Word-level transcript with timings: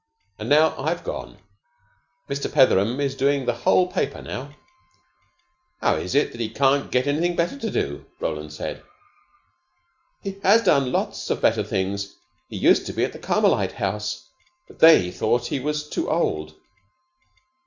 And 0.39 0.49
now 0.49 0.73
I've 0.79 1.03
gone. 1.03 1.37
Mr. 2.27 2.51
Petheram 2.51 2.99
is 2.99 3.13
doing 3.13 3.45
the 3.45 3.53
whole 3.53 3.85
paper 3.85 4.19
now." 4.23 4.55
"How 5.79 5.97
is 5.97 6.15
it 6.15 6.31
that 6.31 6.41
he 6.41 6.49
can't 6.49 6.89
get 6.91 7.05
anything 7.05 7.35
better 7.35 7.55
to 7.59 7.69
do?" 7.69 8.07
Roland 8.19 8.51
said. 8.51 8.81
"He 10.23 10.39
has 10.41 10.63
done 10.63 10.91
lots 10.91 11.29
of 11.29 11.39
better 11.39 11.61
things. 11.63 12.15
He 12.49 12.57
used 12.57 12.87
to 12.87 12.93
be 12.93 13.05
at 13.05 13.21
Carmelite 13.21 13.73
House, 13.73 14.27
but 14.67 14.79
they 14.79 15.11
thought 15.11 15.45
he 15.45 15.59
was 15.59 15.87
too 15.87 16.09
old." 16.09 16.55